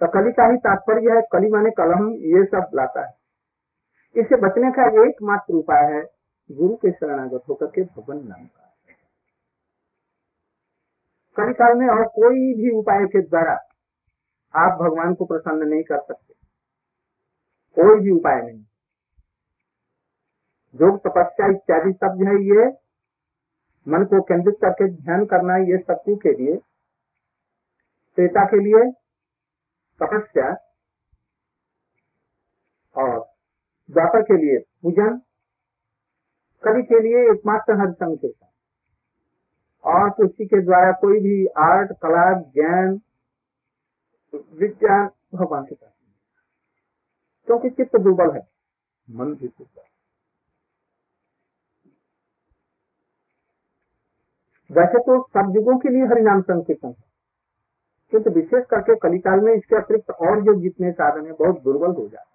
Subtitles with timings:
[0.00, 3.14] तो कली का ही तात्पर्य है, कली माने कलम, ये सब लाता है।
[4.16, 6.02] इससे बचने का एकमात्र उपाय है,
[6.52, 8.62] गुरु के शरणागत होकर के भवन नाम का।
[11.36, 13.52] कभी काल में और कोई भी उपाय के द्वारा
[14.54, 16.34] आप भगवान को प्रसन्न नहीं कर सकते।
[17.74, 18.64] कोई भी उपाय नहीं।
[20.80, 22.78] योग, तपस्या इत्यादि सब जो है ये
[23.88, 26.56] मन को केंद्रित करके ध्यान करना, ये शत्रु के लिए,
[28.16, 29.05] त्रेता के लिए
[30.00, 30.48] तपस्या
[32.96, 33.18] और
[33.88, 35.18] द्वापर के लिए पूजन
[36.64, 38.34] कवि के लिए एकमात्र हर संकेत
[39.84, 43.00] और किसी के द्वारा कोई भी आर्ट कला ज्ञान
[44.32, 45.92] विज्ञान भगवान के पास
[47.48, 48.40] क्योंकि चित्त दुर्बल है।
[49.08, 49.82] मन भी दुर्बल
[54.70, 57.04] वैसे तो सब युगों के लिए हरिनाम संकीर्तन है।
[58.12, 62.08] किंतु विशेष करके कलिकाल में इसके अतिरिक्त और जो जितने साधन है, बहुत दुर्बल हो
[62.08, 62.34] जाते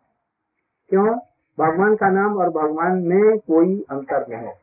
[0.89, 1.17] क्यों?
[1.57, 4.59] भगवान का नाम और भगवान में कोई अंतर नहीं है।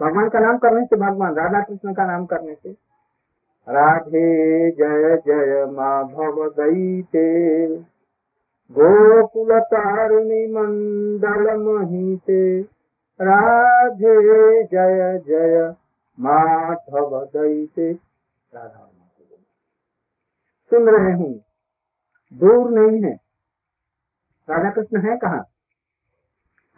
[0.00, 2.70] भगवान का नाम करने से भगवान, राधा कृष्ण का नाम करने से।
[3.68, 7.66] राधे जय जय माँ भव दैते
[8.72, 12.60] गोकुल तारिणी मंडल महीते।
[13.20, 15.74] राधे जय जय
[16.22, 17.92] माधव दैते
[18.54, 18.88] राधा
[20.70, 21.44] सुन रहे हूँ।
[22.34, 23.12] दूर नहीं है।
[24.50, 25.44] राधा कृष्ण है कहा?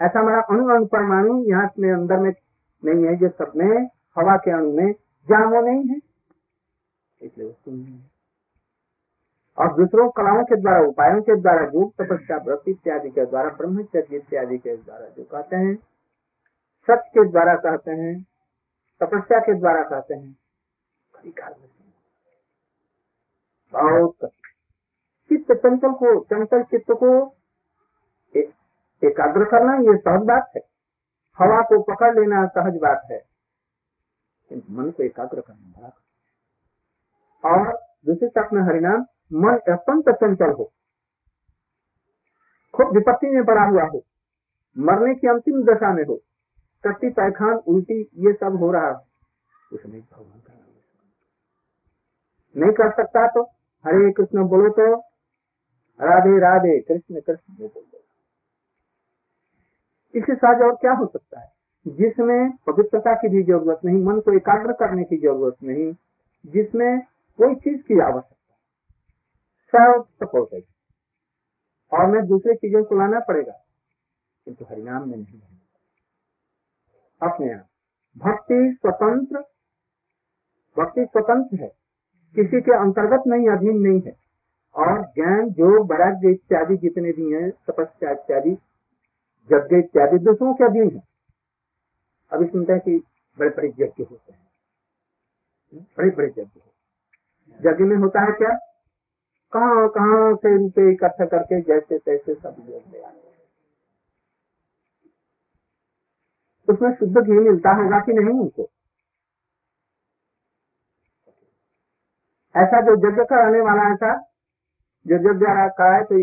[0.01, 2.35] ऐसा हमारा अणु अणु परमाणु यहाँ में अंदर में
[2.85, 4.95] नहीं है जो सब में, हवा के अणु में,
[5.29, 6.01] जहाँ वो नहीं है।
[7.23, 8.03] इसलिए उसको नहीं
[9.59, 14.17] और दूसरों कलाओं के द्वारा, उपायों के द्वारा योग तपस्या व्रत इत्यादि के द्वारा, ब्रह्मचर्य
[14.17, 15.75] इत्यादि के द्वारा जो कहते हैं,
[16.87, 18.27] सत्य के द्वारा कहते हैं
[19.07, 20.37] तपस्या के द्वारा कहते हैं।
[23.73, 24.17] बहुत
[25.29, 27.37] चित्त, चंचल को, चंचल चित्त को
[29.05, 30.63] एकाग्र करना ये सहज बात है।
[31.39, 33.27] हवा को पकड़ लेना सहज बात है।
[34.71, 35.91] मन को एकाग्र करना बड़ा
[37.51, 40.73] और दूसरी तरफ़ में हरिनाम, मन अत्यंत चंचल हो।
[42.75, 44.03] खुद विपत्ति में पड़ा हुआ हो।
[44.79, 46.21] मरने की अंतिम दशा में हो।
[46.85, 49.07] टट्टी पैखान उल्टी ये सब हो रहा।
[49.73, 50.53] उसमें भगवान का
[52.57, 53.43] नहीं कर सकता तो?
[53.87, 54.97] हरे कृष्ण बोलो तो।
[56.01, 58.01] राधे राधे कृष्ण कृष्ण बोल दो।
[60.15, 61.53] इससे सहज और क्या हो सकता है?
[61.87, 65.95] जिसमें पवित्रता की भी ज़रूरत नहीं मन को एकाग्र करने की ज़रूरत नहीं
[66.47, 67.01] जिसमें
[67.39, 68.35] कोई चीज़ की आवश्यकता
[69.75, 70.61] सब सपोर्ट है
[71.93, 73.53] और मैं दूसरे चीज़ों को लाना पड़ेगा।
[74.45, 75.54] किंतु हरिनाम में नहीं।
[77.25, 77.67] अपने आप।
[78.19, 79.39] भक्ति स्वतंत्र
[80.79, 81.69] भक्ति स्वतंत्र है।
[82.35, 84.17] किसी के अंतर्गत नहीं, अधीन नहीं है।
[84.75, 88.51] और ज्ञान जो वैराग्य इत्यादि जितने भी हैं, तपस्या इत्यादि,
[89.53, 91.03] यज्ञ इत्यादि, दूसरों के अधीन है।
[92.31, 93.05] अभी सुनते हैं कि
[93.39, 94.45] बड़े बड़े यज्ञ होते हैं।
[95.99, 96.61] बड़े बड़े यज्ञ
[97.67, 98.59] यज्ञ में होता है क्या?
[99.53, 103.24] कहाँ कहाँ से रुपए इकट्ठा करके जैसे तैसे सब लोग ले
[106.69, 108.69] उसमें शुद्ध घी मिलता होगा कि नहीं उनको?
[112.55, 114.15] ऐसा जो यज्ञ कराने वाला ऐसा
[115.07, 115.47] जो यज्ञ
[115.79, 116.17] का है तो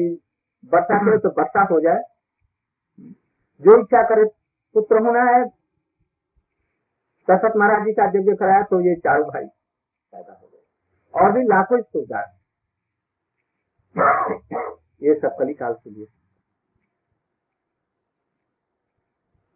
[0.73, 2.01] वर्षा करे तो वर्षा हो जाए।
[3.61, 4.23] जो इच्छा करे,
[4.75, 5.43] पुत्र होना है।
[7.27, 11.43] दशरथ महाराज जी का यज्ञ कराया तो ये चारों भाई पैदा हो गए। और भी
[11.43, 12.21] लाखों सुविधा
[15.03, 16.05] ये सब कलिकाल के लिए।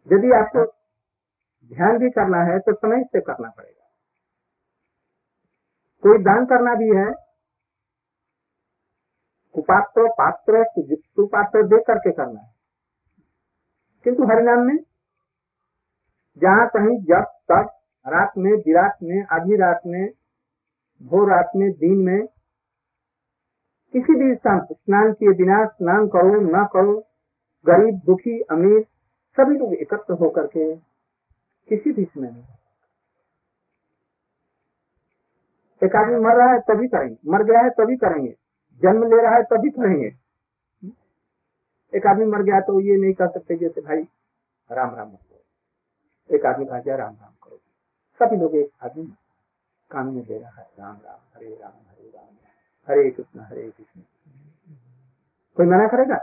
[0.06, 0.64] यदि आपको
[1.70, 3.84] ध्यान भी करना है तो समय से करना पड़ेगा।
[6.02, 7.06] कोई दान करना भी है
[9.54, 12.54] कुपात्र पात्र सुपात्र दे करके करना है।
[14.04, 14.76] किंतु हरिनाम में,
[16.38, 17.72] जहाँ कहीं जब तक
[18.06, 20.10] रात में विराट में, आधी रात में,
[21.00, 22.26] भोर रात में, दिन में,
[23.94, 26.98] किसी भी स्नान किए बिना स्नान करो, न करो,
[27.66, 28.80] गरीब, दुखी, अमीर
[29.36, 30.74] सभी लोग एकत्र होकर के
[31.68, 32.44] किसी भी समय में
[35.82, 38.34] एक आदमी मर रहा है तभी करेंगे। मर गया है तभी करेंगे।
[38.82, 40.14] जन्म ले रहा है तभी करेंगे।
[41.92, 44.02] एक आदमी मर गया तो ये नहीं कर सकते जैसे भाई,
[44.70, 47.60] राम राम करो। एक आदमी कहा गया, राम राम करो।
[48.20, 49.04] सभी लोग एक आदमी
[49.90, 52.34] काम में दे रहा है, राम राम, हरे राम हरे राम,
[52.88, 54.00] हरे कृष्ण हरे कृष्ण।
[55.56, 56.16] कोई मना करेगा?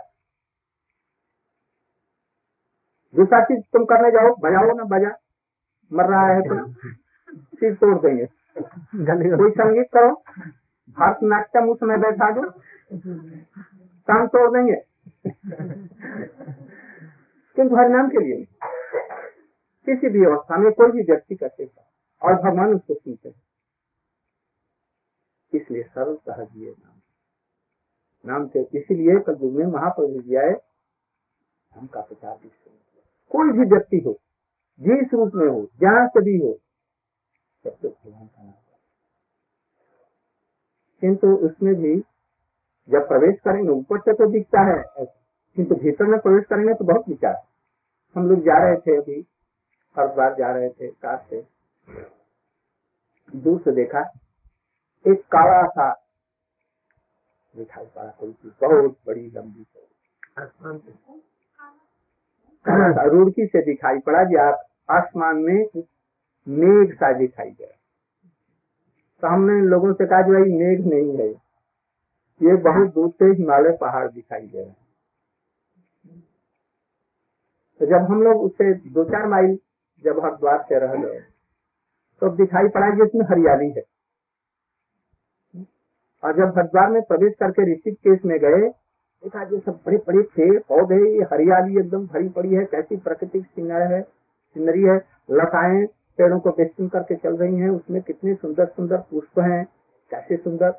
[3.13, 4.35] दूसरा चीज़ तुम करने जाओ?
[4.35, 5.11] बजाओ ना बजा।
[5.91, 6.73] मर रहा है तो
[7.55, 8.25] चीज़ तोड़ देंगे।
[9.37, 10.23] कोई संगीत करो।
[10.89, 12.49] भरतनाट्यम उस समय बैठा दो।
[14.07, 14.75] काम तोड़ देंगे।
[17.55, 18.45] किंतु हरिनाम के लिए
[19.87, 21.83] किसी भी अवस्था में कोई भी व्यक्ति कर सकता
[22.21, 23.41] और भगवान उसको सुनते हैं।
[25.53, 26.99] इसलिए सरल सहज ये नाम।
[28.25, 30.55] नाम से इसीलिए कल में महाप्रभु जी आए।
[31.71, 32.37] हम का प्रचार
[33.33, 34.19] कोई भी व्यक्ति हो
[34.79, 36.53] जिस रूप में हो जहाँ से भी हो
[37.65, 38.53] सबसे भगवान का नाम
[41.01, 41.95] किंतु उसमें भी
[42.89, 45.05] जब प्रवेश करेंगे, ऊपर से तो दिखता है,
[45.57, 47.35] किंतु भीतर में प्रवेश करेंगे तो बहुत विचार
[48.15, 49.19] हम लोग जा रहे थे अभी,
[49.95, 51.41] हर बार जा रहे थे कार से।
[53.35, 54.01] दूर से देखा,
[55.05, 55.91] एक काला सा
[57.53, 59.65] दिखाई पड़ा, कोई बहुत बड़ी, लंबी
[63.13, 65.83] रुड़की से दिखाई पड़ा जी आप आसमान में
[66.47, 67.65] मेघ सा दिखाई दे
[69.23, 71.27] तो हमने लोगों से कहा भाई, मेघ नहीं है।
[72.41, 74.71] ये बहुत दूर से हिमालय पहाड़ दिखाई दे रहे
[77.81, 79.57] तो जब हम लोग उससे दो चार माइल
[80.03, 81.19] जब हरिद्वार से रह गए
[82.21, 83.83] तो दिखाई पड़ा कि इसमें हरियाली है।
[86.23, 88.69] और जब हरिद्वार में प्रवेश करके ऋषिकेश में गए
[89.23, 90.95] देखा जो सब बड़े बड़े पेड़ पौधे
[91.31, 94.95] हरियाली एकदम भरी पड़ी है, कैसी प्राकृतिक सिंगार है, सिनरी है,
[95.31, 95.85] लताएँ
[96.17, 99.65] पेड़ों को बेस्टिंग करके चल रही हैं, उसमें कितने सुंदर सुंदर पुष्प हैं,
[100.11, 100.71] कैसे सुंदर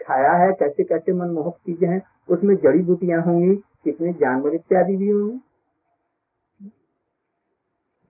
[0.00, 3.54] छाया है कैसे कैसे मनमोहक चीज़ें हैं, उसमें जड़ी बूटियाँ होंगी,
[3.84, 5.38] कितने जानवर इत्यादि भी होंगे।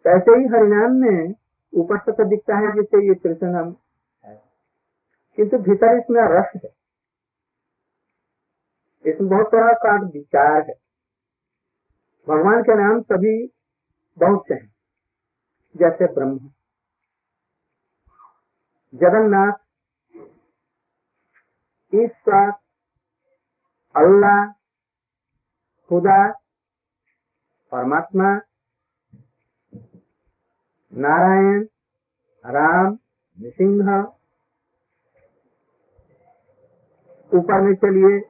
[0.05, 1.35] ऐसे ही हरिनाम में
[1.75, 3.73] ऊपर से तो दिखता है जैसे ये कृष्ण
[5.39, 6.80] किंतु भीतर इसमें रस है।
[9.05, 10.75] इसमें बहुत तरह का विचार है।
[12.27, 13.35] भगवान के नाम सभी
[14.19, 14.75] बहुत से हैं,
[15.77, 16.39] जैसे ब्रह्म,
[18.95, 19.53] जगन्नाथ,
[21.93, 22.51] ईश्वर,
[23.95, 24.47] अल्लाह,
[25.91, 26.21] खुदा,
[27.73, 28.35] परमात्मा,
[30.93, 31.65] नारायण,
[32.45, 32.99] राम,
[33.39, 34.03] नृसिंह।
[37.33, 38.30] ऊपर में चलिए।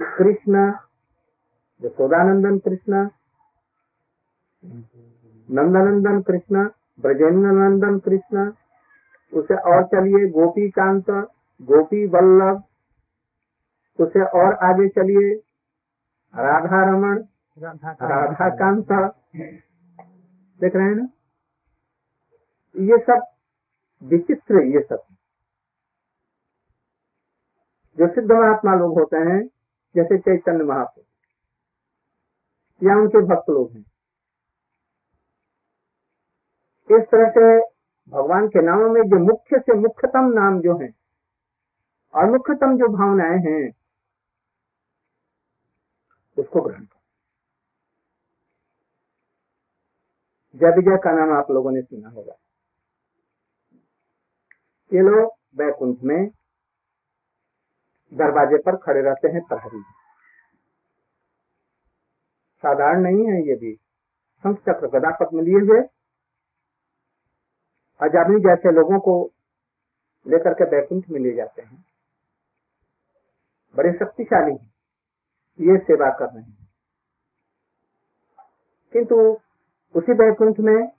[0.00, 0.66] कृष्ण
[1.82, 3.08] यशोदानंदन कृष्ण,
[5.48, 6.64] नंदनंदन कृष्ण
[6.98, 8.50] ब्रजेंद्र नंदन कृष्ण,
[9.32, 11.10] उसे और चलिए गोपी कांत
[11.60, 12.62] गोपी वल्लभ
[13.98, 15.34] उसे और आगे चलिए
[16.34, 17.24] राधा रमन
[17.58, 18.92] राधा कांत
[20.60, 21.08] देख रहे हैं ना?
[22.74, 23.26] ये सब
[24.02, 25.02] विचित्र ये सब।
[27.98, 29.40] जो सिद्ध महात्मा लोग होते हैं
[29.96, 31.06] जैसे चैतन्य महापुरुष
[32.82, 33.84] या उनके भक्त लोग हैं।
[36.90, 37.58] इस तरह से
[38.12, 40.88] भगवान के नामों में जो मुख्य से मुख्यतम नाम जो है,
[42.14, 43.72] और मुख्यतम जो भावनाएँ हैं,
[46.36, 47.00] उसको ग्रहण करो।
[50.54, 52.36] जय विजय का नाम आप लोगों ने सुना होगा।
[54.92, 56.30] ये लोग बैकुंठ में
[58.14, 59.82] दरवाजे पर खड़े रहते हैं प्रहरी।
[62.56, 63.74] साधारण नहीं है ये भी।
[64.38, 65.80] शंख चक्र गदा पद्म लिए हुए।
[68.00, 69.32] अजामी जैसे लोगों को
[70.26, 71.84] लेकर के बैकुंठ में ले जाते हैं।
[73.76, 74.74] बड़े शक्तिशाली हैं।
[75.60, 76.68] ये सेवा कर रहे हैं।
[78.92, 79.16] किंतु
[79.94, 80.92] उसी बैकुंठ में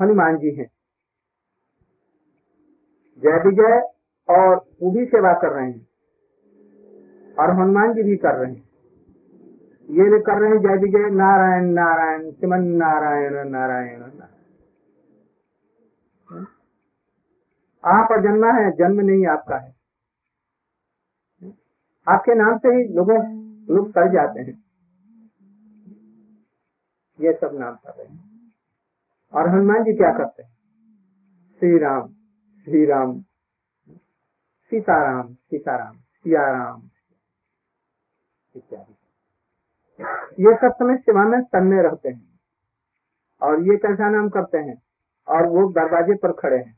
[0.00, 0.70] हनुमान जी हैं।
[3.18, 3.99] जय विजय
[4.30, 5.88] और वो भी सेवा कर रहे हैं।
[7.38, 8.70] और हनुमान जी भी कर रहे हैं।
[9.90, 14.30] ये भी कर रहे हैं जय विजय, नारायण नारायण सिमन नारायण नारायण नारायण।
[17.84, 19.74] आप जन्मा है, जन्म नहीं आपका है।
[22.08, 23.40] आपके नाम से ही लोगों,
[23.74, 24.64] लोग कर जाते हैं।
[27.20, 28.52] ये सब नाम कर रहे हैं।
[29.34, 30.50] और हनुमान जी क्या करते हैं?
[31.58, 32.08] श्री राम
[32.64, 33.24] श्री राम
[34.70, 36.82] सीताराम सीताराम सियाराम
[38.54, 38.94] इत्यादि।
[40.44, 42.38] ये सब समय सेवा में तन्मय रहते हैं
[43.42, 44.76] और ये कैसा नाम करते हैं
[45.28, 46.76] और वो दरवाजे पर खड़े हैं।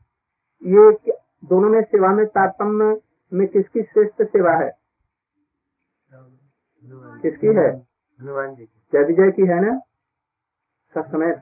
[0.61, 1.13] ये
[1.45, 2.99] दोनों में सेवा में तारतम्य
[3.31, 4.71] में किसकी श्रेष्ठ सेवा है?
[7.21, 7.69] किसकी है?
[8.19, 9.79] हनुमान जी जय विजय की है ना?
[10.95, 11.41] सब समय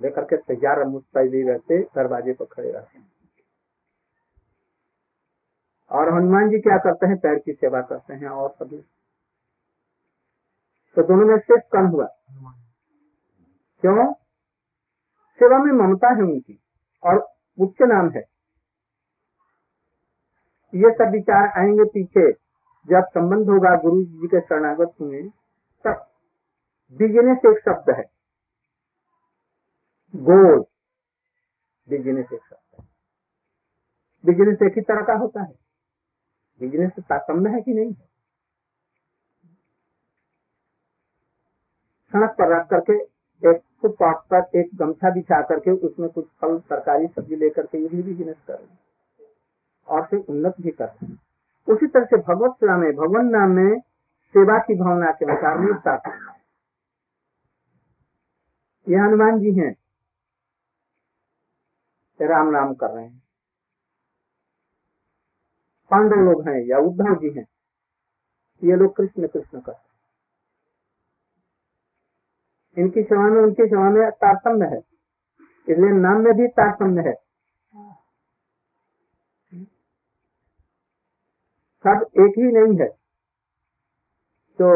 [0.00, 3.06] लेकर के तैयार मुस्तैदी रहते दरवाजे पर खड़े रहते। हैं
[5.90, 7.16] और हनुमान जी क्या करते हैं?
[7.16, 8.78] पैर की सेवा करते हैं और सभी।
[10.96, 12.06] तो दोनों में श्रेष्ठ कम हुआ?
[13.80, 14.12] क्यों?
[15.38, 16.60] सेवा में ममता है उनकी
[17.04, 18.20] और उच्च नाम है।
[20.74, 22.32] ये सब विचार आएँगे पीछे।
[22.86, 25.28] जब संबंध होगा गुरु जी के शरणागत में
[25.84, 26.10] तब
[26.92, 28.10] बिज़नेस एक शब्द है।
[30.16, 30.64] गोल।
[31.88, 32.88] बिज़नेस एक शब्द है।
[34.26, 35.67] बिज़नेस एक ही तरह का होता है?
[36.60, 37.92] बिज़नेस ताकम्य है कि नहीं?
[42.12, 42.92] सड़क पर रख करके
[43.42, 47.88] एक फुटपाथ पर एक गमछा बिछा करके उसमें कुछ फल, तरकारी, सब्ज़ी लेकर के ये
[47.88, 49.26] भी बिज़नेस कर रहे
[49.88, 51.16] और फिर उन्नत भी कर रहे
[51.68, 53.78] उसी तरह से भगवत सेवा में, भगवान नाम में
[54.34, 56.36] सेवा की भावना के अनुसार
[58.86, 59.74] ये हनुमान जी हैं।
[62.20, 63.27] राम नाम कर रहे हैं।
[65.90, 67.46] पांडव लोग हैं या उद्धव जी हैं,
[68.62, 69.76] ये लोग कृष्ण कृष्ण कर
[72.76, 74.78] इनकी सेवा में उनकी सेवा में तारतम्य है।
[75.68, 77.14] इसलिए नाम में भी तारतम्य है।
[81.84, 82.88] सब एक ही नहीं है।
[84.58, 84.68] तो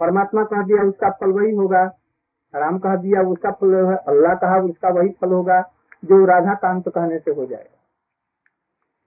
[0.00, 1.82] परमात्मा कह दिया उसका फल वही होगा,
[2.54, 3.74] राम कह दिया उसका फल
[4.08, 5.60] अल्लाह कहा उसका वही फल होगा,
[6.04, 7.79] जो राधा कांत कहने से हो जाएगा।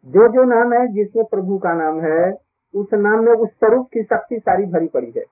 [0.05, 2.33] जो जो नाम है जिसमें प्रभु का नाम है,
[2.75, 5.23] उस नाम में उस स्वरूप की शक्ति सारी भरी पड़ी है।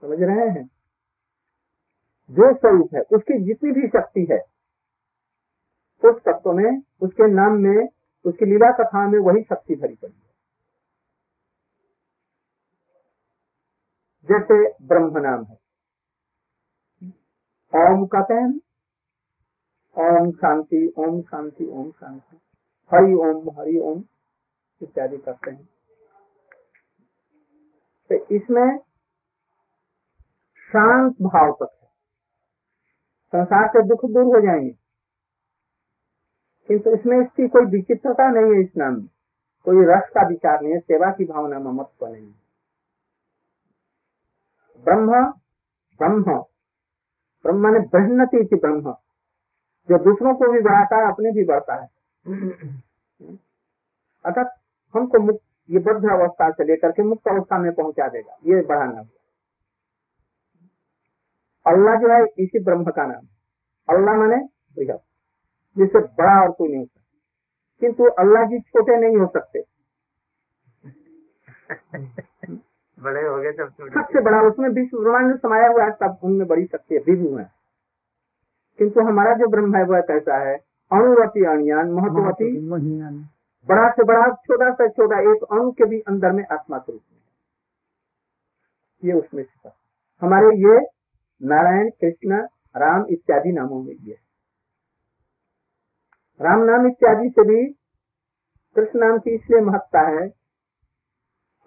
[0.00, 0.70] समझ रहे हैं?
[2.30, 4.38] जो स्वरूप है, उसकी जितनी भी शक्ति है,
[6.04, 7.88] उस तत्व में, उसके नाम में,
[8.24, 10.28] उसकी लीला कथा में वही शक्ति भरी पड़ी है।
[14.28, 15.58] जैसे ब्रह्म नाम है।
[17.74, 18.58] ओम कहते हैं
[19.98, 22.36] ओम शांति ओम शांति ओम शांति।
[22.94, 24.04] हरि ओम हरि ओम
[24.82, 25.68] इत्यादि करते हैं।
[28.12, 28.78] तो इसमें
[30.72, 31.88] शांत भाव तक है।
[33.28, 34.76] संसार से दुख दूर हो जाएँगे।
[36.66, 39.08] किंतु इसमें इसकी कोई विचित्रता नहीं है इस नाम में।
[39.64, 42.48] कोई रस का विचार नहीं है, सेवा की भावना ममत्व नहीं है
[44.84, 45.24] ब्रह्म
[45.98, 46.38] ब्रह्म।
[47.42, 48.96] ब्रह्म ने ब्रह्मति ब्रह्म।
[49.88, 51.86] जो दूसरों को भी बढ़ाता है अपने भी बढ़ता है।
[54.24, 54.54] अर्थात
[54.94, 59.04] हमको मुक्त ये बद्ध अवस्था से लेकर के मुक्त अवस्था में पहुँचा देगा ये बढ़ाना
[61.66, 63.26] अल्लाह जो है इसी ब्रह्म का नाम
[63.88, 64.36] अल्लाह माने
[64.76, 65.00] बृहद
[65.76, 67.02] जिससे बड़ा और कोई नहीं हो सकता।
[67.82, 69.62] किंतु अल्लाह जी छोटे नहीं हो सकते।
[72.98, 76.94] बड़े हो गए सबसे बड़ा उसमें विश्व ब्रह्मांड समाया हुआ है तब उनमें बड़ी शक्ति
[76.94, 77.44] है विभु है।
[78.78, 80.56] किंतु हमारा जो ब्रह्म है वह कैसा है?
[80.90, 82.50] अणुवती अणियान महत्वती
[83.68, 87.02] बड़ा से बड़ा छोटा से छोटा एक अणु के भी अंदर में आत्मा के रूप
[87.02, 87.18] में
[89.02, 89.70] ये उसमें से
[90.22, 90.78] हमारे ये
[91.40, 92.38] नारायण कृष्ण
[92.76, 94.16] राम इत्यादि नामों में ये
[96.40, 97.66] राम नाम इत्यादि से भी
[98.76, 100.28] कृष्ण नाम की इसलिए महत्ता है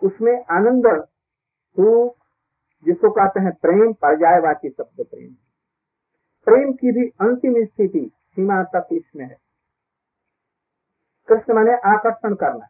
[0.02, 0.88] उसमें आनंद
[1.78, 2.16] सुख
[2.86, 5.36] जिसको कहते हैं प्रेम पर्यायवाची शब्द प्रेम।
[6.46, 9.38] प्रेम की भी अंतिम स्थिति सीमा तक इसमें है।
[11.28, 12.66] कृष्ण माने आकर्षण करना।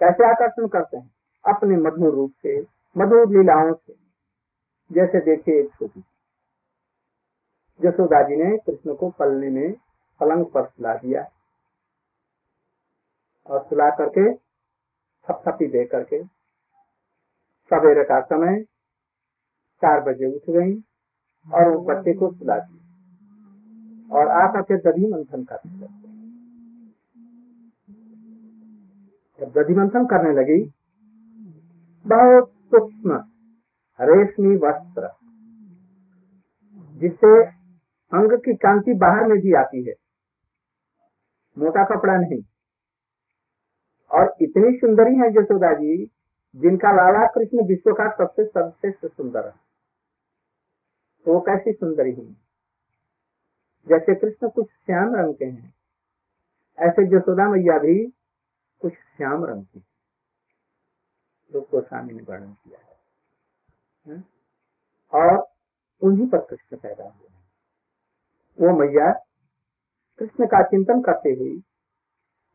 [0.00, 1.14] कैसे आकर्षण करते हैं?
[1.46, 2.60] अपने मधुर रूप से,
[2.98, 3.94] मधुर लीलाओं से।
[4.92, 6.04] जैसे देखिए एक छोटी
[7.82, 9.72] जसोदा जी ने कृष्ण को पलने में
[10.20, 11.28] पलंग पर सुला दिया।
[13.46, 14.34] और सुला करके,
[15.28, 16.24] थपथपी दे करके,
[17.70, 18.62] सवेरे का समय
[19.80, 20.87] चार बजे उठ गई।
[21.52, 22.78] और वो बच्चे को सुला दिया
[24.16, 26.08] और आप के दधी मंथन लगे
[29.40, 30.72] जब दधी मंथन करने लगी,
[32.06, 33.24] बहुत सूक्ष्म
[34.00, 35.10] रेशमी वस्त्र,
[36.98, 37.44] जिससे
[38.12, 39.94] अंग की कांति बाहर में भी आती है।
[41.58, 42.42] मोटा कपड़ा नहीं।
[44.10, 46.10] और इतनी सुंदरी है जसोदा जी,
[46.56, 49.67] जिनका लाला कृष्ण विश्व का सबसे सर्वश्रेष्ठ सुंदर है।
[51.28, 52.36] तो वो कैसी सुंदरी हुई?
[53.88, 55.74] जैसे कृष्ण कुछ श्याम रंग के हैं,
[56.78, 58.06] ऐसे जसोदा मैया भी
[58.80, 59.84] कुछ श्याम रंग की
[61.54, 62.96] रूप गोस्वामी ने वर्णन किया है।
[64.08, 64.24] हाँ?
[65.12, 65.52] और
[66.02, 67.28] उन्हीं पर कृष्ण पैदा हुए
[68.60, 69.12] वो मैया
[70.18, 71.56] कृष्ण का चिंतन करते हुए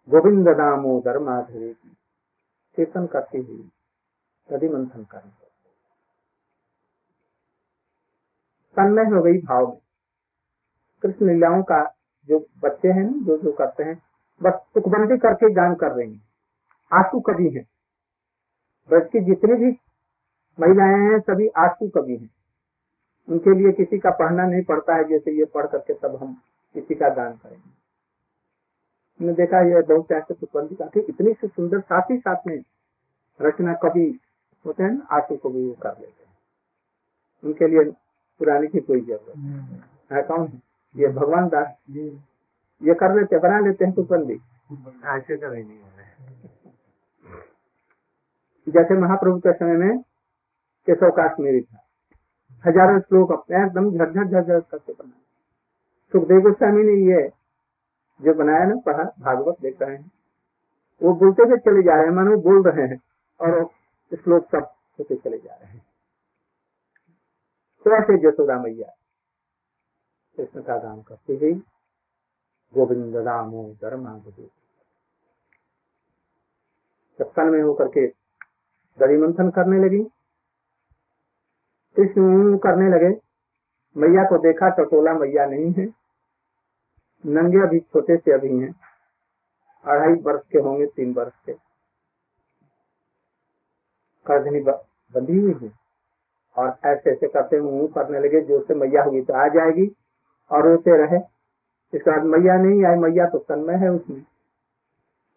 [0.09, 1.97] गोविंद दामोदर माधवे की
[2.75, 5.19] कीर्तन करते हुए मंथन कर
[8.77, 9.77] तन्मय हो गई भाव में।
[11.03, 11.95] कृष्ण लीलाओं का
[12.27, 14.01] जो बच्चे हैं जो जो करते हैं,
[14.43, 16.23] बस सुखबंदी करके गान कर रहे हैं।
[16.93, 17.67] आँसू कवि हैं।
[18.89, 19.79] ब्रज की जितनी भी
[20.59, 22.29] महिलाएँ हैं, सभी आँसू कवि हैं।
[23.29, 26.41] उनके लिए किसी का पढ़ना नहीं पड़ता है, जैसे ये पढ़ करके तब हम
[26.73, 27.83] किसी का दान करेंगे।
[29.19, 32.63] हमने देखा ये बहुत ऐसे सुपंथी का इतनी सी सुंदर, साथ ही साथ में
[33.41, 34.19] रचना कभी
[34.65, 36.33] होते हैं ना, आँसू को भी वो कर लेते हैं।
[37.43, 37.93] उनके लिए
[38.41, 40.51] पुरानी की कोई ज़रूरत नहीं है कौन?
[40.95, 41.75] ये भगवान दास।
[42.81, 44.39] ये कर लेते बना लेते हैं सुपंदी
[45.05, 45.81] आँसू का भी नहीं
[48.67, 49.97] जैसे महाप्रभु के समय में
[50.87, 51.79] केशव काश्मीरी था।
[52.65, 55.21] हज़ारों श्लोक अपने एकदम झरझर झरझर करके बनाए।
[56.13, 57.21] सुखदेव गोस्वामी ने ये
[58.19, 60.11] जो बनाया ना पढ़ा भागवत देख रहे हैं।
[61.01, 62.99] वो बोलते हुए चले जा रहे हैं मानो बोल रहे हैं
[63.39, 63.63] और
[64.11, 65.82] श्लोक सब होते चले जा रहे हैं।
[67.83, 68.95] तो ऐसे जसोदा मैया
[70.37, 71.53] कृष्ण का काम करती हुई
[72.73, 74.51] गोविंद दामोदर माधुरी
[77.17, 78.07] सत्सन में होकर के
[78.99, 80.03] दड़ी मंथन करने लगी।
[81.95, 83.21] कृष्ण करने लगे।
[83.97, 85.85] मैया को देखा टटोला मैया नहीं है।
[87.25, 88.73] नंगे अभी छोटे से अभी हैं।
[89.85, 91.53] अढ़ाई वर्ष के होंगे, तीन वर्ष के।
[94.25, 94.59] करधनी
[95.13, 95.82] बंधी हुई है।
[96.57, 99.87] और ऐसे ऐसे करते हुए मुँह करने लगे ज़ोर से मैया होगी तो आ जाएगी
[100.51, 101.17] और रोते रहे।
[101.93, 104.21] इसके बाद मैया नहीं आई, मैया तो तन्मय है उसमें।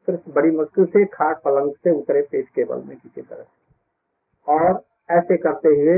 [0.08, 4.82] फिर बड़ी मुश्किल से खाट पलंग से उतरे पेट के बल में किसी तरह और
[5.08, 5.96] ऐसे करते हुए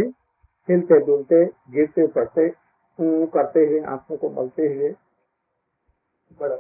[0.68, 2.48] हिलते डुलते, गिरते पड़ते
[2.98, 4.94] करते हुए आँखों को मलते हुए
[6.40, 6.56] बड़ा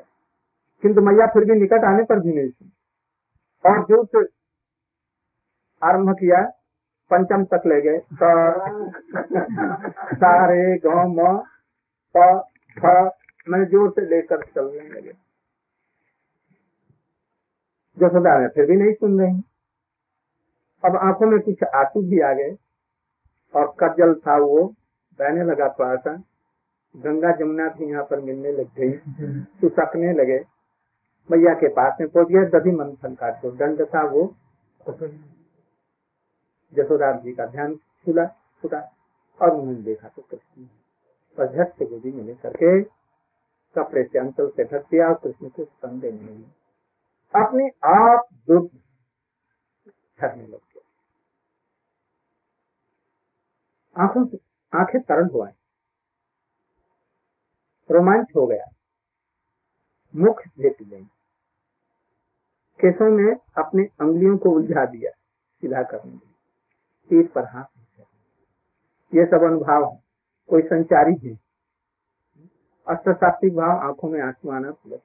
[0.82, 2.70] किंतु मैया फिर भी निकट आने पर भी नहीं सुनी
[3.64, 4.02] और जो
[5.82, 6.40] आरंभ किया
[7.10, 7.98] पंचम तक ले गए।
[10.14, 11.08] सारे गाँव
[13.46, 15.12] मैंने ज़ोर से लेकर चलने लगे।
[17.98, 19.42] जसोदा में फिर भी नहीं सुन रही
[20.84, 22.50] अब आँखों में कुछ आँसू भी आ गए
[23.54, 24.62] और कजल था वो,
[25.18, 26.12] बहने लगा थोड़ा सा।
[26.94, 28.92] गंगा जमुना भी यहाँ पर मिलने लग गई।
[29.60, 30.38] सुसकने लगे।
[31.30, 34.22] मैया के पास में पहुँच गया दधी मंथन का जो दंड था वो।
[36.74, 38.94] जसोदा जी का ध्यान खुला छुटा
[39.42, 40.66] और उन्होंने देखा तो कृष्ण
[41.40, 42.82] और झट से गोदी में लेकर के
[43.74, 46.44] कपड़े से अंचल से ढक दिया कृष्ण को देने लगी
[47.34, 48.70] अपने आप दुर्ग
[50.20, 50.80] झरने लग गया।
[54.02, 54.38] आँखों से,
[54.74, 55.48] आँखें तरल हुआ।
[57.90, 58.72] रोमांच हो गया।
[60.16, 61.04] मुख झेप गई।
[62.80, 65.10] केशव में अपने अंगुलियों को उलझा दिया,
[65.60, 66.27] सीधा करने
[67.10, 67.64] पीठ पर हाथ
[69.12, 70.02] ये सब अनुभाव है
[70.48, 71.34] कोई संचारी है।
[72.88, 75.00] अष्टशास्त्रिक भाव आँखों में आँसू आना प्लस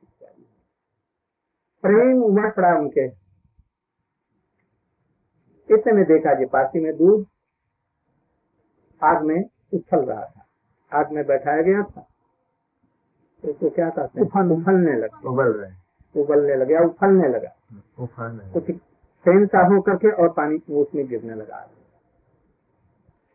[1.84, 3.06] प्रेम उमड़ पड़ा उनके।
[5.74, 7.26] इतने में देखा जी पासी में दूध
[9.04, 10.46] आग में उछल रहा था।
[10.94, 12.08] आग में बैठाया गया था।
[13.42, 14.28] तो इसको क्या कहते हैं?
[14.28, 17.56] उफल उफलने लगा। उबल रहे। उबलने लगा उफलने लगा।
[18.00, 18.72] उफान है। कुछ
[19.26, 21.70] फेन सा हो करके और पानी उसमें गिरने लगा।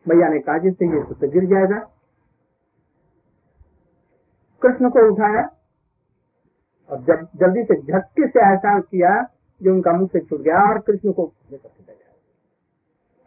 [0.05, 1.79] भैया ने कहा जिससे ये तो गिर जाएगा।
[4.61, 5.41] कृष्ण को उठाया
[6.89, 9.11] और जब जल्दी से झटके से ऐसा किया
[9.61, 11.25] जो उनका मुँह से छूट गया और कृष्ण को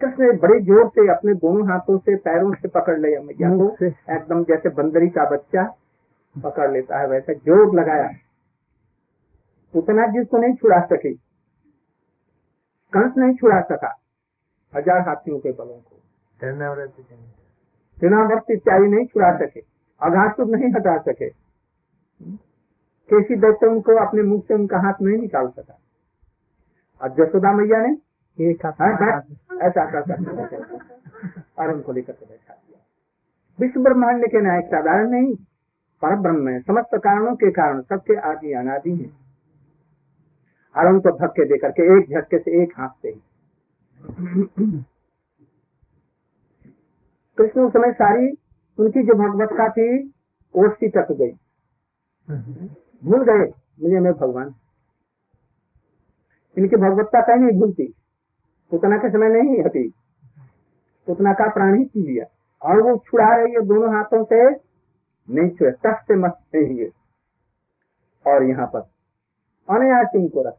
[0.00, 4.42] कृष्ण बड़े ज़ोर से अपने दोनों हाथों से पैरों से पकड़ लिया। मैया को एकदम
[4.44, 5.62] जैसे बंदरी का बच्चा
[6.36, 8.08] पकड़ लेता है वैसे ज़ोर लगाया।
[9.74, 11.12] उतना जिसको नहीं छुड़ा सके
[12.92, 13.96] कंस नहीं छुड़ा सका
[14.72, 15.96] हज़ार हाथियों के बलों को।
[17.98, 19.60] तृणाव्रत इत्यादि नहीं छुड़ा सके
[20.00, 21.28] अघासुर नहीं हटा सके।
[23.10, 25.78] केसी दैत्य उनको अपने मुख से उनका हाथ नहीं निकाल सका।
[27.00, 27.96] और जसोदा मैया ने
[28.38, 29.22] हाँ, हाँ,
[29.62, 30.00] ऐसा कर
[31.58, 32.78] और उनको लेकर के बैठा दिया।
[33.58, 35.34] विश्व ब्रह्मांड के न्याय साधारण नहीं
[36.02, 39.10] पर ब्रह्म है। समस्त कारणों के कारण सबके आदि अनादि है।
[40.74, 44.84] और उनको धक्के देकर के एक झटके से एक हाथ से ही।
[47.42, 48.38] कृष्ण उस समय सारी
[48.78, 50.08] उनकी जो भगवत्ता थी
[50.56, 51.30] वो सी टक गई।
[53.04, 53.52] भूल गए,
[53.82, 54.54] मुझे मैं भगवान।
[56.58, 57.94] इनकी भगवत्ता कहीं नहीं भूलती।
[58.72, 59.92] उतना के समय नहीं हटी।
[61.08, 62.24] उतना का प्राण ही पी लिया।
[62.62, 64.50] और वो छुड़ा रही है दोनों हाथों से,
[65.30, 66.86] नहीं छुए तक से मत नहीं
[68.26, 68.80] और यहाँ पर
[69.70, 70.58] अनायास इनको रख।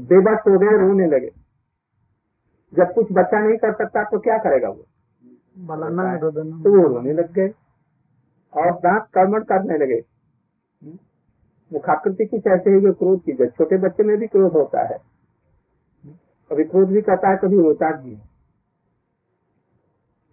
[0.00, 1.30] बेबस हो गए, रोने लगे।
[2.74, 4.86] जब कुछ बच्चा नहीं कर सकता तो क्या करेगा वो?
[6.62, 7.48] तो वो रोने लग गए।
[8.56, 10.04] और दांत कर्मण करने लगे।
[11.72, 14.98] मुखाकृति कुछ ऐसे ही जो क्रोध की जब छोटे बच्चे में भी क्रोध होता है।
[16.50, 18.22] कभी क्रोध भी करता है कभी रोता भी है।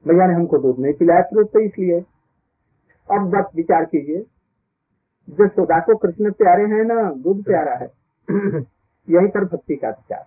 [0.07, 1.99] भैया ने हमको दूध नहीं पिलाया क्रोध तो इसलिए।
[3.12, 4.25] अब बस विचार कीजिए।
[5.29, 7.88] जो सोदा को कृष्ण प्यारे हैं ना दूध प्यारा है।
[9.10, 10.25] यही पर भक्ति का विचार।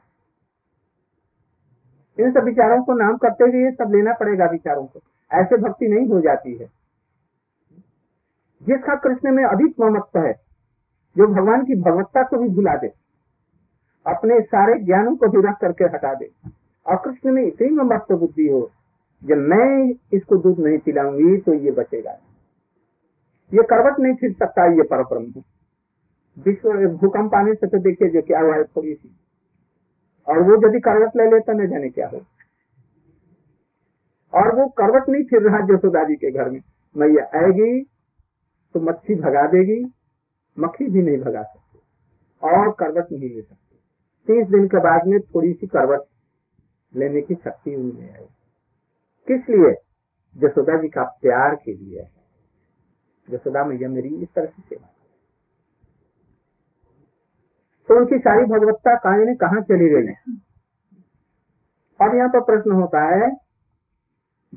[2.19, 5.01] इन सब विचारों को नाम करते हुए सब लेना पड़ेगा विचारों को।
[5.33, 6.71] ऐसे भक्ति नहीं हो जाती है।
[8.63, 10.33] जिसका कृष्ण में अधिक ममत्व है,
[11.17, 12.93] जो भगवान की भगवत्ता को भी भुला दे,
[14.07, 16.31] अपने सारे ज्ञानों को भी रख करके हटा दे,
[16.87, 18.71] और कृष्ण में इतनी ममत्व बुद्धि हो,
[19.25, 22.19] जब मैं इसको दूध नहीं पिलाऊँगी तो ये बचेगा।
[23.53, 25.43] ये करवट नहीं फिर सकता, ये पर ब्रह्म
[26.47, 29.17] विश्व भूकंप आने से तो देखिए जो क्या हुआ है, थोड़ी सी
[30.29, 32.21] और वो यदि करवट ले लेता न जाने क्या हो।
[34.35, 36.61] और वो करवट नहीं फिर रहा जसोदा जी के घर में।
[36.97, 37.83] मैया आएगी
[38.75, 39.93] तो मच्छी भगा देगी,
[40.59, 41.79] मक्खी भी नहीं भगा सकती।
[42.43, 43.77] और करवट नहीं ले सकती।
[44.27, 46.01] तीस दिन के बाद में थोड़ी सी करवट
[46.97, 48.27] लेने की शक्ति उनमें आई।
[49.27, 49.75] किस लिए?
[50.37, 52.11] जसोदा जी का प्यार के लिए। है
[53.31, 54.94] जसोदा मैया मेरी इस तरह से सेवा
[57.95, 60.13] तो उनकी सारी भगवत्ता कहा ने कहा चली गई
[62.01, 63.29] अब यहाँ पर प्रश्न होता है,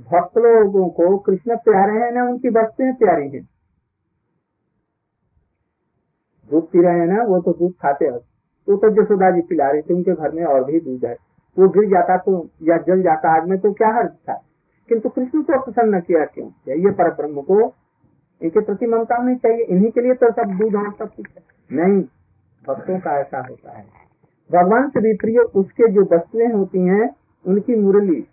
[0.10, 3.44] भक्त लोगों को कृष्ण प्यारे हैं ना उनकी वस्तुएँ प्यारी हैं?
[6.50, 9.70] दूध पी रहे हैं ना, वो तो दूध खाते हैं। तो तो जसोदा जी पिला
[9.72, 11.16] रहे थे, उनके घर में और भी दूध है।
[11.58, 14.42] वो गिर जाता तो या जल जाता आग में तो क्या हर्ज था?
[14.90, 16.50] किंतु कृष्ण को प्रसन्न किया क्यों?
[16.70, 17.62] ये पर ब्रह्म को
[18.42, 21.28] इनके प्रति ममता होनी चाहिए, इन्हीं के लिए तो सब दूध और सब कुछ
[21.72, 22.04] नहीं
[22.68, 23.86] भक्तों का ऐसा होता है।
[24.52, 28.28] भगवान से प्रिय उसके जो वस्तुएँ होती हैं, उनकी मुरली,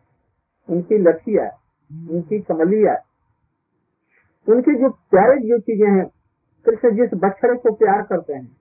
[0.70, 1.50] उनकी लठिया,
[2.10, 2.96] उनकी कमलिया,
[4.48, 6.10] उनकी जो प्यारे जो चीज़ें हैं,
[6.66, 8.56] कृष्ण जिस बछड़े को प्यार करते हैं,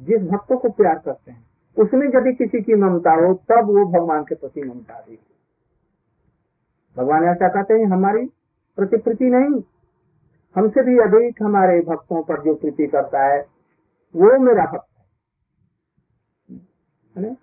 [0.00, 1.46] जिस भक्तों को प्यार करते हैं,
[1.78, 5.18] उसमें यदि किसी की ममता हो, तब वो भगवान के प्रति ममता दी
[6.96, 8.26] भगवान ऐसा कहते हैं, हमारी
[8.76, 9.62] प्रति प्रीति नहीं,
[10.56, 13.46] हमसे भी अधिक हमारे भक्तों पर जो प्रीति करता है,
[14.16, 14.89] वो मेरा भक्त
[17.16, 17.36] है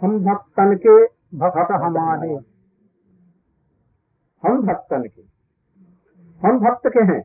[0.00, 1.04] हम भक्तन के
[1.38, 2.34] भक्त हमारे।
[4.42, 5.22] हम भक्तन के।
[6.46, 7.22] हम भक्त के हैं।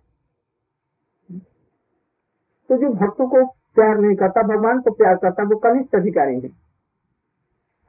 [2.69, 6.49] तो जो भक्तों को प्यार नहीं करता, भगवान को प्यार करता, वो कनिष्ठ अधिकारी है।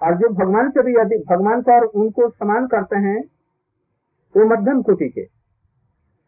[0.02, 3.24] और जो भगवान से भी अधिक, भगवान को और उनको समान करते हैं,
[4.36, 5.24] वो मध्यम कोटि के।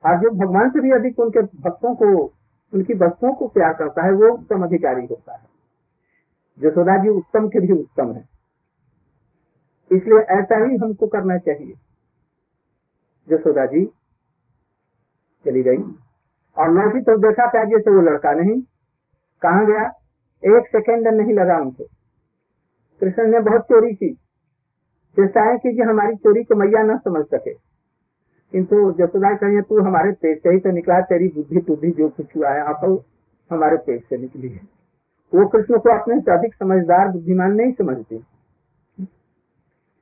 [0.06, 2.35] और जो भगवान से भी अधिक उनके भक्तों को
[2.74, 5.46] उनकी वस्तुओं को प्यार करता है, वो उत्तम अधिकारी होता है।
[6.60, 8.28] जसोदा जी उत्तम के भी उत्तम है।
[9.92, 11.74] इसलिए ऐसा ही हमको करना चाहिए।
[13.28, 13.90] जसोदा जी
[15.44, 15.78] चली गई।
[16.58, 18.62] और लौटी तो देखा था जैसे वो लड़का नहीं।
[19.42, 19.88] कहा गया?
[20.56, 21.84] एक सेकेंड नहीं लगा उनको।
[23.00, 24.14] कृष्ण ने बहुत चोरी की।
[25.16, 27.65] चेष्टा है कि हमारी चोरी को मैया न समझ सके।
[28.52, 32.36] किंतु जसोदा कहिए तू हमारे पेट से ही तो निकला, तेरी बुद्धि बुद्धि जो कुछ
[32.36, 33.04] हुआ है, आप
[33.50, 34.60] हमारे पेट से निकली है।
[35.34, 38.20] वो कृष्ण को अपने से अधिक समझदार, बुद्धिमान नहीं समझते।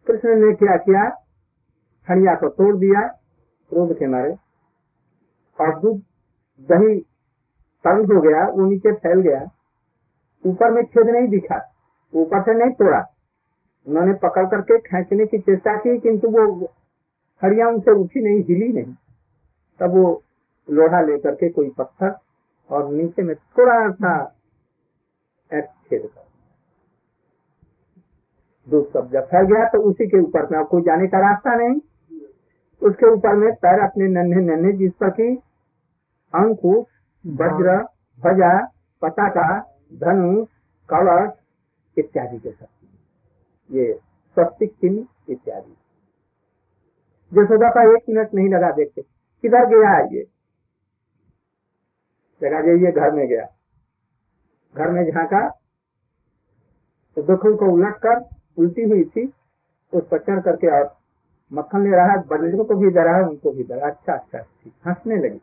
[0.07, 1.03] कृष्ण ने क्या किया?
[2.09, 3.01] हड़िया को तोड़ दिया,
[3.71, 4.37] क्रोध के मारे।
[5.61, 5.99] और दूध,
[6.61, 7.01] दही
[7.85, 9.51] तंग हो गया, वो नीचे फैल गया।
[10.47, 11.73] ऊपर में छेद नहीं दिखा,
[12.15, 13.05] ऊपर से नहीं तोड़ा।
[13.87, 16.73] उन्होंने पकड़ करके खेचने की चेष्टा की, किंतु वो
[17.43, 18.95] हड़िया उनसे उठी नहीं हिली नहीं।
[19.81, 20.23] तब वो
[20.69, 22.15] लोहा लेकर के कोई पत्थर
[22.71, 24.13] और नीचे में थोड़ा सा
[25.51, 26.23] छेद कर।
[28.67, 31.81] दूध सब जब फैल गया तो उसी के ऊपर में कोई जाने का रास्ता नहीं।
[32.83, 35.35] उसके ऊपर में पैर अपने नन्हे नन्हे जिस पर की
[36.35, 36.87] अंकुश
[37.25, 37.77] वज्र
[38.21, 38.57] भजा
[39.03, 39.49] पताका
[40.01, 40.49] धनुष
[40.89, 41.37] कवच
[41.97, 42.67] इत्यादि के सब
[43.71, 45.75] ये स्वस्तिक चिन्ह इत्यादि।
[47.35, 49.03] जसोदा का एक मिनट नहीं लगा, देखते।
[49.43, 50.27] किधर गया है ये?
[52.41, 53.49] जगह जाइए घर में गया।
[54.77, 55.49] घर में झांका
[57.17, 58.25] तो दुखों को उलट कर,
[58.59, 59.33] उल्टी हुई थी
[59.93, 60.97] उस पर चढ़ करके और
[61.53, 64.39] मक्खन ले रहा बंदरों को भी डरा है, उनको भी डरा। रहा अच्छा अच्छा
[64.87, 65.39] हंसने लगी।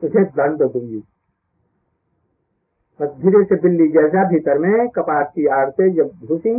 [0.00, 1.04] तुझे दंड दूँगी।
[3.00, 6.54] बस धीरे से बिल्ली जैसा भीतर में कपाट की आड़ से जब घुसी,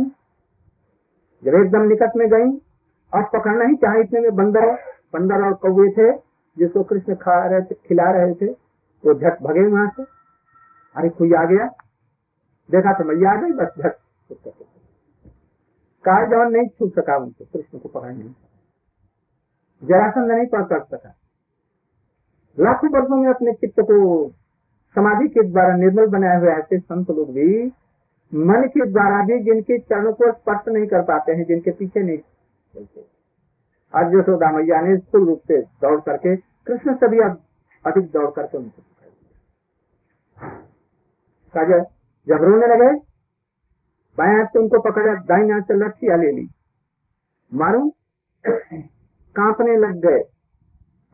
[1.44, 2.71] जब एकदम निकट में गई
[3.14, 4.72] अब पकड़ना ही चाहे, इतने में बंदर
[5.14, 6.12] बंदर और कौए थे,
[6.58, 8.46] जिसको कृष्ण खा रहे थे, खिला रहे थे,
[9.04, 10.02] वो झट भगे वहाँ से।
[10.96, 11.66] अरे, कोई आ गया?
[12.70, 13.92] देखा तो मैया आ गई, बस झट।
[16.06, 18.34] जवान नहीं छू सका उनको, कृष्ण को पकड़ नहीं
[19.84, 21.14] जरासंध नहीं पकड़ सका।
[22.60, 24.28] लाखों वर्षों में अपने चित्त को
[24.94, 27.66] समाधि के द्वारा निर्मल बनाए हुए ऐसे संत लोग भी,
[28.34, 32.18] मन के द्वारा भी जिनके चरणों को स्पर्श नहीं कर पाते हैं, जिनके पीछे नहीं
[32.74, 37.18] आज यशोदा मैया ने स्थूल रूप से दौड़ करके, कृष्ण से भी
[37.84, 38.82] अधिक दौड़ करके उनको
[42.28, 42.92] जब रोने लगे,
[44.18, 46.48] बाएँ हाथ से उनको पकड़ा, दाई हाथ से लठिया ले ली।
[47.52, 47.94] मारू,
[48.44, 50.18] कांपने लग गए,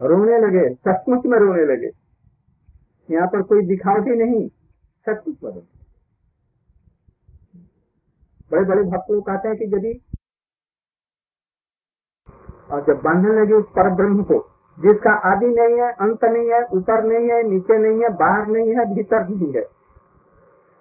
[0.01, 1.91] रोने लगे, सचमुच में रोने लगे।
[3.09, 4.49] यहाँ पर कोई दिखावटी नहीं,
[5.07, 5.63] सचमुच बदल
[8.51, 9.93] बड़े बड़े भक्तों लोग कहते हैं कि यदि
[12.73, 14.47] और जब बांधने लगे उस पर ब्रह्म को,
[14.79, 18.75] जिसका आदि नहीं है, अंत नहीं है, ऊपर नहीं है, नीचे नहीं है, बाहर नहीं
[18.75, 19.69] है, भीतर नहीं है।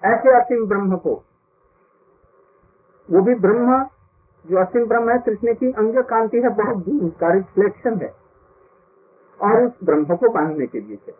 [0.04, 1.23] ऐसे असीम ब्रह्म को।
[3.12, 3.86] वो भी ब्रह्म,
[4.45, 8.13] जो असीम ब्रह्म है, कृष्ण की अंग कांति है, बहुत दूर उसका रिफ्लेक्शन है।
[9.41, 11.13] और उस ब्रह्म को बांधने के लिए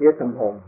[0.00, 0.60] ये संभव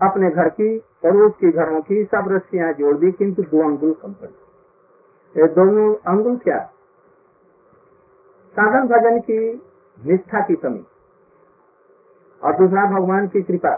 [0.00, 4.14] अपने घर की पड़ोस की घरों की सब रस्सियाँ जोड़ दी, किंतु दो अंगुल कम
[5.36, 6.70] ये दोनों अंगुल क्या?
[8.56, 9.62] साधन भजन की
[10.06, 10.86] निष्ठा की कमी।
[12.44, 13.76] और दूसरा, भगवान की कृपा।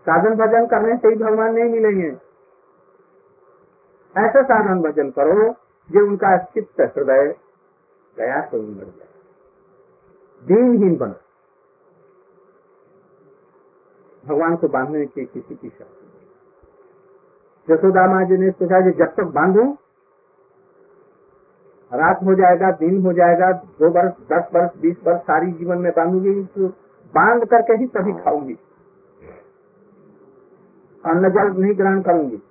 [0.00, 2.08] साधन भजन करने से ही भगवान नहीं मिलेंगे।
[4.16, 5.52] ऐसा साधन भजन करो
[5.90, 7.36] जो उनका चित्त हृदय
[8.18, 9.08] गया तो बढ़ जाए।
[10.44, 11.14] दीनहीन बन।
[14.26, 16.08] भगवान को बांधने की किसी की शक्ति
[17.70, 19.76] यशोदा माँ जी ने सोचा जब तक बांधू
[21.92, 25.90] रात हो जाएगा, दिन हो जाएगा, दो वर्ष दस वर्ष बीस वर्ष सारी जीवन में
[25.92, 26.68] बांधूँगी तो
[27.14, 28.56] बाँध करके ही तभी खाऊँगी।
[31.04, 32.42] अन्न जल नहीं ग्रहण करूँगी।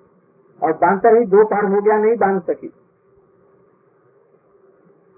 [0.62, 2.72] और बांधकर ही दो पार हो गया, नहीं बाँध सकी।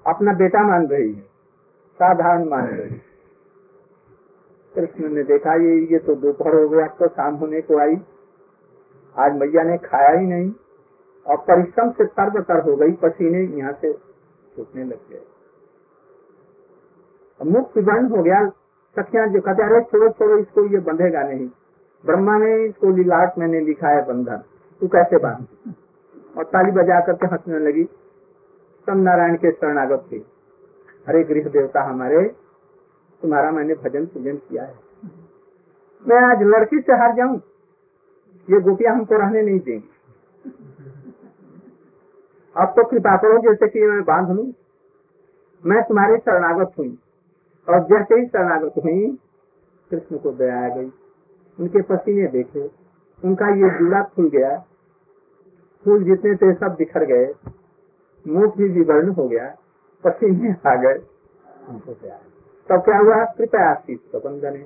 [0.07, 1.21] अपना बेटा मान रही है,
[2.01, 3.01] साधारण मान रही है।
[4.75, 7.97] कृष्ण ने देखा, ये ये तो दोपहर हो गया तो शाम होने को आई।
[9.17, 10.53] आज मैया ने खाया ही नहीं,
[11.27, 13.93] और परिश्रम से तर हो गई, पसीने यहाँ से
[14.61, 15.23] छूटने लग गए।
[17.41, 18.49] मुख विवरण हो गया,
[18.97, 21.49] सखिया जो कहते अरे छोड़ो छोड़ो, इसको ये बंधेगा नहीं।
[22.07, 24.37] ब्रह्मा ने इसको लीलाट मैंने लिखा है बंधन।
[24.81, 25.47] तू कैसे बाँध?
[26.39, 27.85] और ताली बजा करके हंसने लगी।
[28.87, 30.17] सब नारायण के शरणागत थे
[31.09, 32.29] हरे गृह देवता हमारे,
[33.23, 34.75] तुम्हारा मैंने भजन पूजन किया है।
[36.09, 37.37] मैं आज लड़की से हार जाऊँ?
[38.51, 39.91] ये गोपियाँ हमको रहने नहीं देंगी।
[42.61, 44.53] अब तो कृपा करो जैसे कि मैं बाँध लू।
[45.67, 46.99] मैं तुम्हारे शरणागत हुई।
[47.69, 49.19] और जैसे ही शरणागत हुई,
[49.91, 50.93] कृष्ण को दया आ गई।
[51.61, 52.71] उनके पसीने देखे।
[53.25, 54.65] उनका ये जूड़ा खुल गया।
[55.85, 57.35] फूल जितने थे सब बिखर गए।
[58.29, 59.57] मुख भी विवर्ण हो गया।
[60.05, 60.99] पसीने आ गए।
[62.69, 63.25] तब क्या हुआ?
[63.25, 64.63] कृपया आशीष है।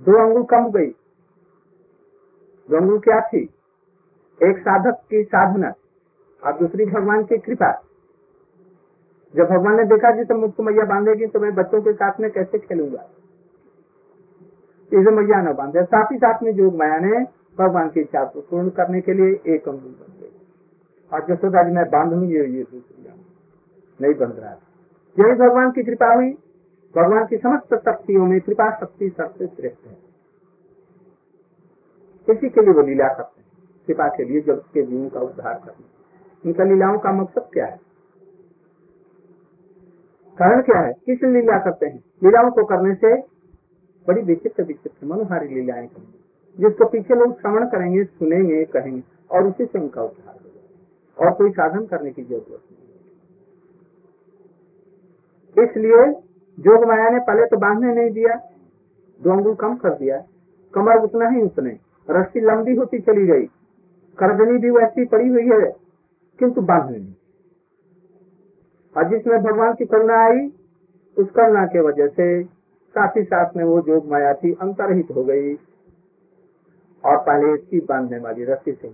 [0.00, 0.90] दो अंगुल कम गई।
[2.70, 3.50] दो अंगुल क्या थी?
[4.42, 5.72] एक साधक की साधना।
[6.42, 7.72] और दूसरी भगवान की कृपा।
[9.34, 12.30] जब भगवान ने देखा जी तो मुझको मैया बांधेगी तो मैं बच्चों के साथ में
[12.30, 13.08] कैसे खेलूँगा?
[14.92, 17.22] इसे मैया न बांधे। साथ ही साथ में जोग माया ने
[17.58, 20.30] भगवान की इच्छा को पूर्ण करने के लिए एक अंगुल बन गई।
[21.12, 22.66] और जसोदा जी मैं बांधू ये ये
[24.00, 24.52] नहीं बंध रहा
[25.16, 26.30] यही भगवान की कृपा हुई।
[26.94, 29.96] भगवान की समस्त शक्तियों में कृपा शक्ति सबसे श्रेष्ठ है।
[32.28, 33.48] इसी के लिए वो लीला करते हैं।
[33.88, 35.91] कृपा के लिए जगत के जीवों का उद्धार करना
[36.46, 37.80] इनका लीलाओं का मकसद क्या है?
[40.38, 40.92] कारण क्या है?
[40.92, 42.04] किस लीला करते हैं?
[42.24, 43.14] लीलाओं को करने से
[44.06, 46.22] बड़ी विचित्र विचित्र मनोहारी लीलाएँ करेंगे
[46.58, 51.50] जिसको पीछे लोग श्रवण करेंगे, सुनेंगे, कहेंगे, और उसी से उनका उद्धार होगा और कोई
[51.50, 52.82] साधन करने की ज़रूरत नहीं
[55.64, 56.12] इसलिए
[56.58, 58.34] जोग माया ने पहले तो बांधने नहीं दिया,
[59.20, 60.22] दो अंगुल कम कर दिया।
[60.74, 61.78] कमर उतना ही उतने,
[62.10, 63.42] रस्सी लंबी होती चली गई।
[64.18, 65.81] करदनी भी वैसी पड़ी हुई है।
[66.38, 67.14] किंतु बांधने नहीं
[68.96, 70.46] और जिसमें भगवान की करुणा आई,
[71.16, 72.26] उस करुणा के वजह से
[72.94, 75.54] साथ ही साथ में वो जोग माया थी, अंतरहित हो गई
[77.04, 78.88] और पहले इसकी बांधने वाली रस्सी से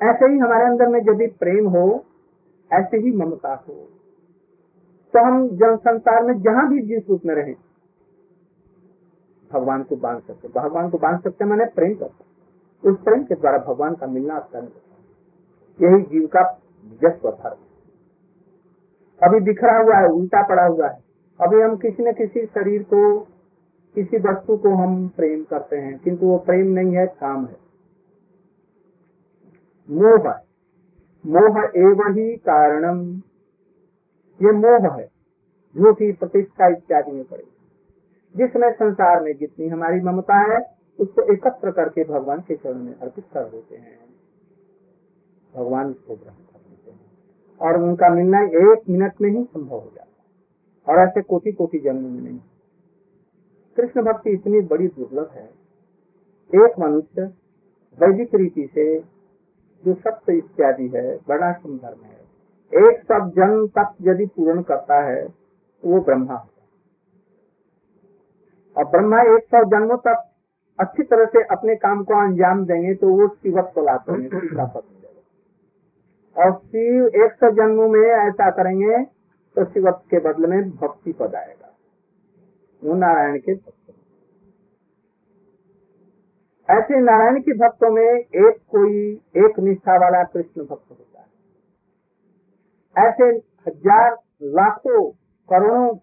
[0.00, 1.84] ऐसे ही हमारे अंदर में यदि प्रेम हो,
[2.70, 3.74] ऐसे ही ममता हो
[5.14, 7.54] तो हम जन संसार में जहाँ भी जिस रूप में रहे,
[9.50, 13.58] भगवान को बाँध सकते भगवान को बाँध सकते मैंने प्रेम कर उस प्रेम के द्वारा
[13.66, 14.72] भगवान का मिलना अत्यंत
[15.80, 16.60] यही जीव का
[17.02, 17.56] जस्व धर्म।
[19.28, 21.04] अभी बिखरा हुआ है, उल्टा पड़ा हुआ है।
[21.40, 23.20] अभी हम किसी न किसी शरीर को,
[23.94, 27.56] किसी वस्तु को हम प्रेम करते हैं, किंतु वो प्रेम नहीं है, काम है।
[29.90, 30.44] मोह है।
[31.26, 33.16] मोह एवं ही कारणम।
[34.42, 35.10] ये मोह है
[35.76, 37.44] जो कि प्रतिष्ठा इत्यादि में पड़े।
[38.36, 43.24] जिसमें संसार में जितनी हमारी ममता है, उसको एकत्र करके भगवान के चरण में अर्पित
[43.34, 44.01] कर देते हैं।
[45.56, 47.00] भगवान को ग्रहण कर देते हैं।
[47.60, 50.22] और उनका मिलना एक मिनट में ही संभव हो जाता
[50.90, 52.38] है। और ऐसे कोटि कोटि जन्म में नहीं।
[53.76, 55.50] कृष्ण भक्ति इतनी बड़ी दुर्लभ है।
[56.50, 57.22] एक मनुष्य
[57.98, 59.00] वैदिक रीति से
[59.84, 62.22] जो सत्य इत्यादि है, बड़ा धर्म है।
[62.72, 66.62] एक सब जन्म तक यदि पूर्ण करता है तो वो ब्रह्मा होता
[68.76, 70.30] और ब्रह्मा एक सौ जन्मों तक
[70.78, 74.28] अच्छी तरह से अपने काम को अंजाम देंगे तो वो शिवत्व लाते हैं
[76.36, 79.02] और शिव एक सौ जन्मों में ऐसा करेंगे
[79.56, 81.70] तो शिव के बदले में भक्ति पद आएगा।
[82.82, 83.80] वो नारायण के भक्त
[86.68, 88.92] ऐसे नारायण के भक्तों में एक कोई,
[89.36, 91.26] एक निष्ठा वाला कृष्ण भक्त होता है।
[92.96, 93.24] ऐसे
[93.66, 94.16] हज़ार,
[94.50, 95.02] लाखों,
[95.48, 95.94] करोड़ों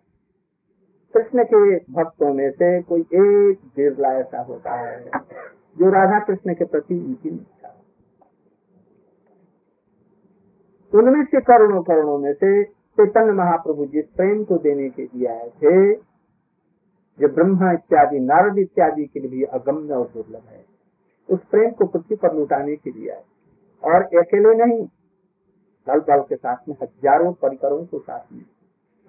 [1.13, 4.99] कृष्ण के भक्तों में से कोई एक बिरला ऐसा होता है,
[5.77, 7.69] जो राधा कृष्ण के प्रति उनकी निष्ठा।
[10.93, 12.63] उनमें से करोड़ों करोड़ों में से
[12.97, 15.93] चैतन्य महाप्रभु जिस प्रेम को देने के लिए आए थे
[17.19, 20.63] जो ब्रह्मा इत्यादि, नारद इत्यादि के लिए अगम्य और दुर्लभ है,
[21.30, 23.23] उस प्रेम को पृथ्वी पर लुटाने के लिए आए।
[23.84, 24.86] और अकेले नहीं
[25.88, 28.43] दल बल के साथ में, हज़ारों परिकरों के साथ में,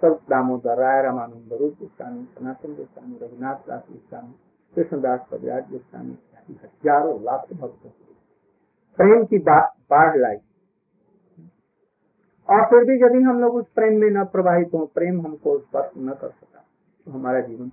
[0.02, 4.34] सब दामोदर राय, रामानंद रूप गोस्वामी, सनातन गोस्वामी, रघुनाथ दास गोस्वामी,
[4.74, 6.18] कृष्णदास पदराज गोस्वामी
[6.54, 7.90] हज़ारों लाखों भक्तों
[8.98, 10.36] प्रेम की बाढ़ लाई।
[12.50, 15.90] और फिर भी यदि हम लोग उस प्रेम में न प्रवाहित हो, प्रेम हमको स्पर्श
[15.98, 16.64] न कर सका
[17.06, 17.70] तो हमारा जीवन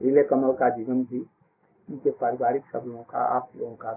[0.00, 1.18] लीले कमल का जीवन भी,
[1.88, 3.92] उनके पारिवारिक सब लोगों का, आप लोगों का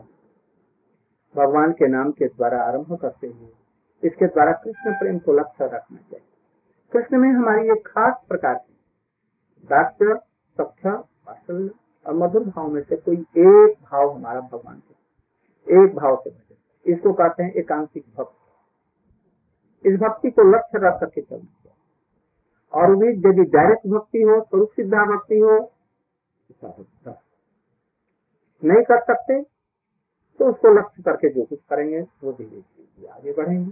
[1.35, 3.49] भगवान के नाम के द्वारा आरंभ करते हुए,
[4.03, 6.25] इसके द्वारा कृष्ण प्रेम को लक्ष्य रखना चाहिए।
[6.91, 8.75] कृष्ण में हमारी एक खास प्रकार की
[12.05, 16.46] और मधुर भाव में से कोई एक भाव हमारा भगवान के, एक भाव से बचे
[16.87, 21.55] इसको कहते हैं एकांतिक भक्ति। इस भक्ति को लक्ष्य रख करके चलना
[22.73, 25.57] और भी यदि डायरेक्ट भक्ति हो स्वरूप सिद्धा भक्ति हो
[28.63, 29.41] नहीं कर सकते
[30.39, 33.71] तो उसको लक्ष्य करके जो कुछ करेंगे, वो धीरे धीरे आगे बढ़ेंगे।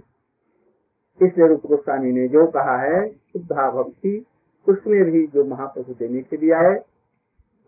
[1.20, 4.24] इसलिए रूप गोस्वामी ने जो कहा है, शुद्धा भक्ति,
[4.66, 6.74] उसमें भी जो महाप्रभु देने के लिए आए,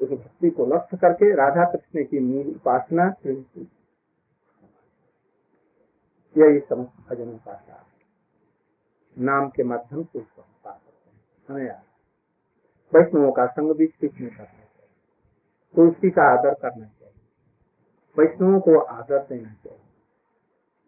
[0.00, 3.08] उस भक्ति को लक्ष्य करके राधा कृष्ण की मूल उपासना
[6.36, 7.84] यही समस्त भजनों का
[9.18, 11.82] नाम के माध्यम से उसको हम पा सकते हैं। हमें यार।
[12.94, 14.88] वैष्णवों का संग बीच बीच में करना चाहिए।
[15.76, 17.14] तुलसी का आदर करना चाहिए।
[18.18, 19.80] वैष्णवों को आदर देना चाहिए।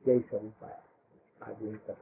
[0.09, 0.81] यही सब उपाय
[1.43, 1.97] आज यही सब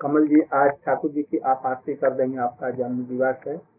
[0.00, 3.73] कमल जी, आज ठाकुर जी की आप आरती कर देंगे। आपका जन्म दिवस है।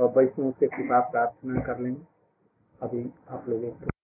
[0.00, 2.02] और वैष्णव से कृपा प्रार्थना कर लेंगे।
[2.82, 3.95] अभी आप लोगों